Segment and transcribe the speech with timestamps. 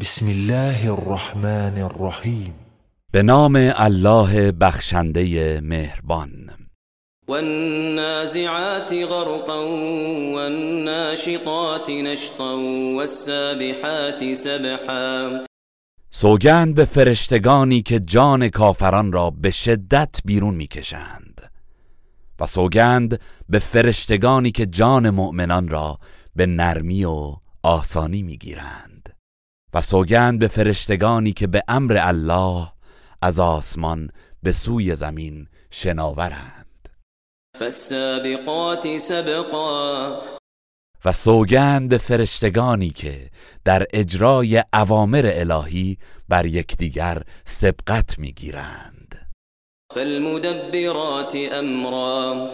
[0.00, 2.54] بسم الله الرحمن الرحیم
[3.12, 6.50] به نام الله بخشنده مهربان.
[7.28, 9.66] والنازعات غرقا
[10.34, 12.56] والناشطات نشطا
[12.96, 15.44] والسابحات سبحا.
[16.10, 21.50] سوگند به فرشتگانی که جان کافران را به شدت بیرون می‌کشند.
[22.40, 25.98] و سوگند به فرشتگانی که جان مؤمنان را
[26.36, 28.87] به نرمی و آسانی می‌گیرند.
[29.78, 32.72] و سوگند به فرشتگانی که به امر الله
[33.22, 34.10] از آسمان
[34.42, 36.88] به سوی زمین شناورند.
[37.58, 40.20] فالسابقات سبقا.
[41.04, 43.30] و سوگند به فرشتگانی که
[43.64, 49.30] در اجرای اوامر الهی بر یکدیگر سبقت می‌گیرند.
[49.94, 52.50] فالمدبرات امرا.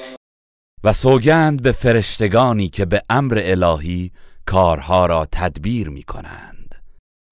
[0.84, 4.12] و سوگند به فرشتگانی که به امر الهی
[4.46, 6.63] کارها را تدبیر می کنند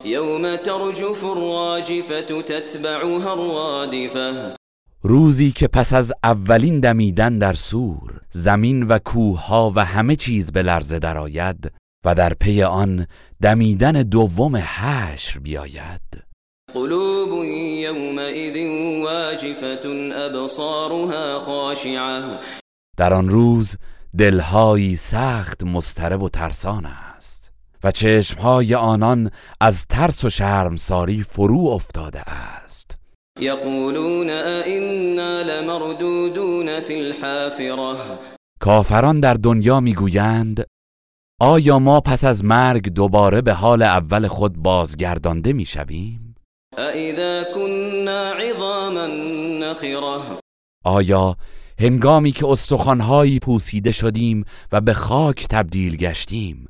[0.05, 4.57] یوم ترجف الراجفة تتبعها الرادفة.
[5.03, 10.63] روزی که پس از اولین دمیدن در سور زمین و کوهها و همه چیز به
[10.63, 11.73] لرزه درآید
[12.05, 13.07] و در پی آن
[13.43, 16.25] دمیدن دوم حشر بیاید.
[16.75, 18.57] قلوب يومئذ
[19.05, 19.89] واجفة
[20.27, 22.39] أبصارها خاشعة.
[22.97, 23.77] در آن روز
[24.19, 27.12] دلهایی سخت مضطرب و ترسان است.
[27.85, 29.31] و چشمهای آنان
[29.61, 32.99] از ترس و شرمساری فرو افتاده است.
[33.41, 38.19] يقولون أئنا لمردودون في الحافرة.
[38.61, 40.65] کافران در دنیا می‌گویند
[41.41, 46.35] آیا ما پس از مرگ دوباره به حال اول خود بازگردانده می‌شویم؟
[46.79, 49.07] أئذا كنا عظاما
[49.61, 50.41] نخرة.
[50.85, 51.37] آیا
[51.79, 56.69] هنگامی که استخوانهایی پوسیده شدیم و به خاک تبدیل گشتیم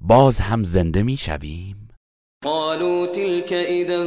[0.00, 1.88] باز هم زنده می‌شویم
[2.44, 4.04] قالوا تلك إذا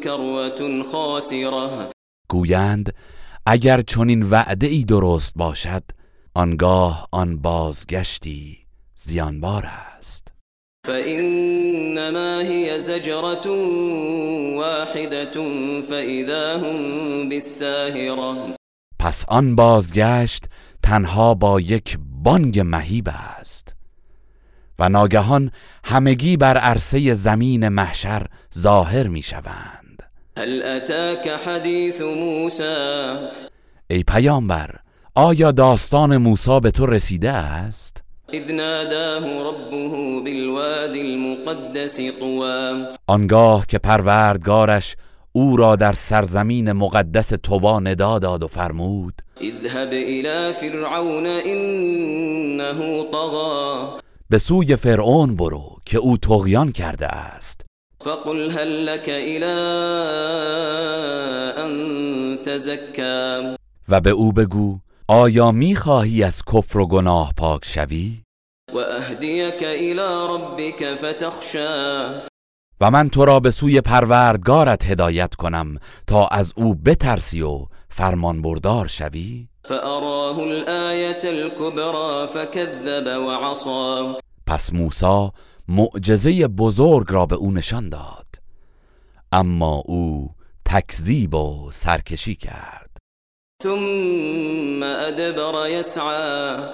[0.00, 1.90] كروة خاسرة.
[2.28, 2.94] گویند
[3.46, 5.82] اگر چنین وعده ای درست باشد
[6.34, 8.58] آنگاه آن بازگشتی
[8.96, 10.32] زیانبار است.
[10.86, 13.46] فإنما هي زجرة
[14.56, 15.34] واحدة
[15.82, 18.56] فإذا هم بالساهرة.
[18.98, 20.44] پس آن بازگشت
[20.82, 23.55] تنها با یک بانگ مهیب است.
[24.78, 25.50] و ناگهان
[25.84, 28.26] همگی بر عرصه زمین محشر
[28.58, 30.02] ظاهر می شوند
[30.38, 33.16] هل أتاك حديث موسى
[33.90, 34.70] ای پیامبر
[35.14, 38.02] آیا داستان موسی به تو رسیده است؟
[38.34, 44.96] إذ ناداه ربه بالوادي المقدس طوى آنگاه که پروردگارش
[45.32, 54.05] او را در سرزمین مقدس طوا ندا داد و فرمود اذهب إلى فرعون إنه طغى
[54.30, 57.66] به سوی فرعون برو که او تغیان کرده است.
[58.00, 59.54] فقل هل لك إلى
[61.64, 63.56] أن تزكى
[63.88, 64.78] و به او بگو
[65.08, 68.22] آیا می‌خواهی از کفر و گناه پاک شوی؟
[68.74, 71.68] وأهديك إلى ربك فتخشى
[72.80, 78.42] و من تو را به سوی پروردگارت هدایت کنم تا از او بترسی و فرمان
[78.42, 84.14] بردار شوی؟ فأراه الآية الكبرى فكذب وعصى.
[84.46, 85.30] پس موسی
[85.68, 88.26] معجزه بزرگ را به او نشان داد.
[89.32, 90.30] اما او
[90.64, 92.96] تکذیب و سرکشی کرد.
[93.62, 96.72] ثم أدبر يسعى.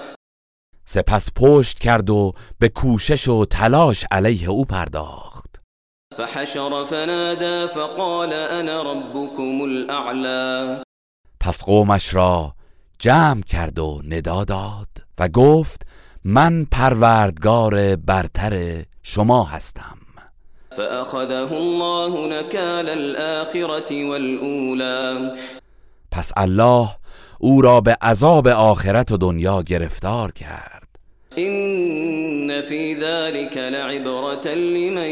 [0.85, 5.61] سپس پشت کرد و به کوشش و تلاش علیه او پرداخت.
[6.17, 10.83] فحشر فنادى فقال أنا ربكم الأعلى.
[11.39, 12.55] پس قومش را
[13.03, 14.87] جمع کرد و ندا داد
[15.19, 15.81] و گفت
[16.23, 19.97] من پروردگار برتر شما هستم.
[20.77, 25.31] فأخذه الله نكال الآخرة والأولى.
[26.11, 26.89] پس الله
[27.39, 30.87] او را به عذاب آخرت و دنیا گرفتار کرد.
[31.37, 35.09] إن في ذلك لعبرة لمن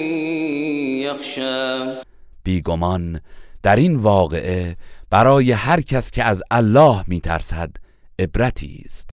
[1.03, 2.01] يخشى.
[2.44, 3.21] بیگمان
[3.63, 4.77] در این واقعه
[5.10, 7.81] برای هر کس که از الله میترسد
[8.21, 9.09] عبرتی است.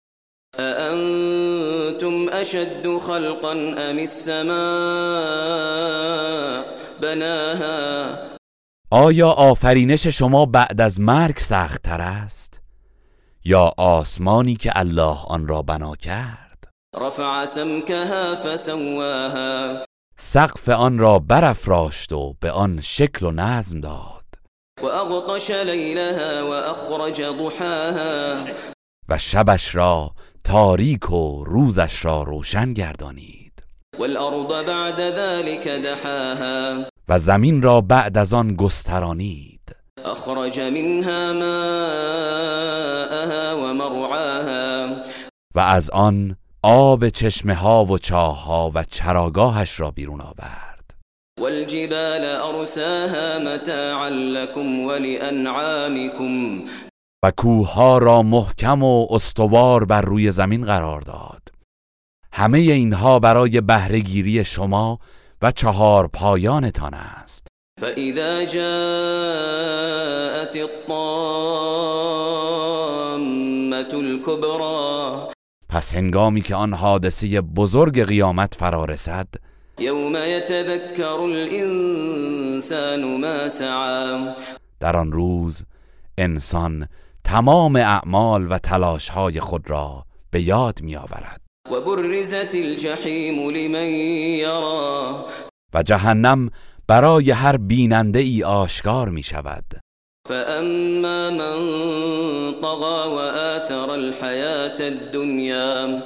[0.60, 4.48] أأنتم أشد خلقا أم السماء؟
[7.02, 8.18] بناها.
[8.92, 12.62] آیا آفرینش شما بعد از مرگ سخت تر است؟
[13.46, 16.64] یا آسمانی که الله آن را بنا کرد؟
[17.02, 19.86] رفع سمكها فسواها.
[20.18, 24.26] سقف آن را برافراشت و به آن شکل و نظم داد.
[24.84, 28.46] وأغطش ليلها وأخرج ضحاها.
[29.10, 30.12] و شبش را
[30.44, 33.64] تاریک و روزش را روشن گردانید.
[34.00, 36.86] والأرض بعد ذلك دحاها.
[37.10, 39.76] و زمین را بعد از آن گسترانید.
[40.06, 41.98] أخرج منها ماءها
[43.58, 44.90] ومرعاها
[45.56, 50.68] و از آن آب چشمه ها و چاه ها و چراگاهش را بیرون آورد.
[51.40, 56.64] والجبال أرساها متاعا لكم ولأنعامكم.
[57.24, 61.42] و کوه را محکم و استوار بر روی زمین قرار داد.
[62.34, 65.00] همه اینها برای بهرهگیری شما
[65.42, 67.48] و چهار پایانتان است.
[67.82, 68.58] فإذا جاءت
[70.58, 70.98] الطامة
[73.94, 75.28] الكبرى
[75.70, 79.28] پس هنگامی که آن حادثه بزرگ قیامت فرا رسد
[79.80, 84.34] يوم يتذكر الإنسان ما سعى
[84.80, 85.64] در آن روز
[86.18, 86.88] انسان
[87.28, 91.42] تمام اعمال و تلاشهای خود را به یاد می آورد
[91.72, 93.90] وبرزت الجحیم لمن
[94.40, 95.26] یرا.
[95.74, 96.50] و جهنم
[96.88, 99.64] برای هر بیننده ای آشکار می شود
[100.28, 101.60] فأما من
[102.62, 106.00] طغى وآثر الحياة الدنيا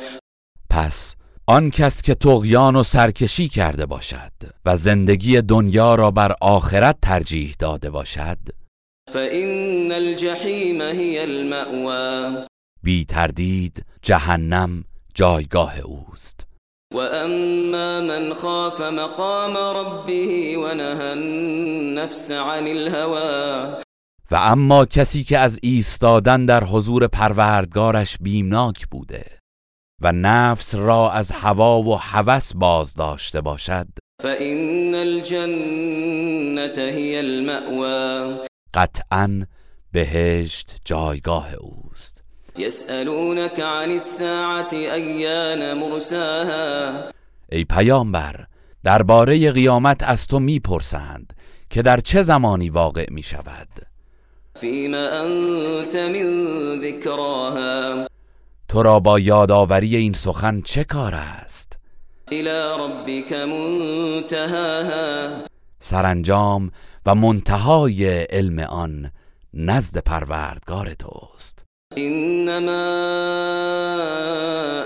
[0.69, 1.15] پس
[1.47, 4.31] آن کس که تغیان و سرکشی کرده باشد
[4.65, 8.37] و زندگی دنیا را بر آخرت ترجیح داده باشد
[9.13, 12.45] فإن الجحيم هي المأوى.
[12.83, 14.83] بی تردید جهنم
[15.15, 16.47] جایگاه اوست.
[16.93, 23.81] وأما من خاف مقام ربه ونهى النفس عن الهوى.
[24.31, 29.25] و اما کسی که از ایستادن در حضور پروردگارش بیمناک بوده
[30.01, 33.87] و نفس را از هوا و هوس باز داشته باشد.
[34.23, 38.50] فإن الجنة هي المأوى.
[38.73, 39.45] قطعا
[39.91, 42.23] بهشت جایگاه اوست.
[42.57, 47.09] يسألونك عن الساعة أيان مرساها.
[47.51, 48.45] ای پیامبر
[48.83, 51.33] درباره قیامت از تو می‌پرسند
[51.69, 53.67] که در چه زمانی واقع می شود
[54.55, 58.07] فيما أنت من ذكراها
[58.67, 61.79] تو را با یادآوری این سخن چه کار است؟
[62.31, 65.29] إلى ربك منتهاها.
[65.91, 66.71] سرانجام
[67.05, 69.11] و منتهای علم آن
[69.53, 71.65] نزد پروردگار توست.
[71.97, 72.87] إنما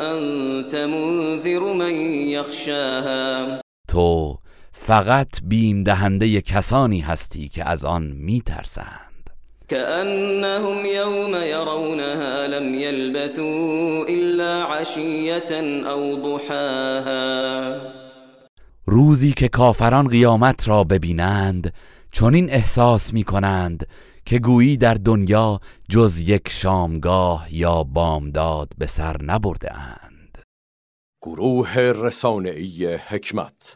[0.01, 1.93] أنت منذر من
[2.29, 4.37] يخشاها تو
[4.73, 9.29] فقط بیم دهنده کسانی هستی که از آن میترسند.
[9.67, 17.94] كأنهم يوم يرونها لم يلبثوا إلا عشية أو ضحاها.
[18.95, 21.73] روزی که کافران قیامت را ببینند
[22.11, 23.87] چنین احساس می کنند
[24.25, 25.59] که گویی در دنیا
[25.89, 30.41] جز یک شامگاه یا بامداد به سر نبرده اند.
[31.21, 33.73] گروه رسانه‌ای حکمت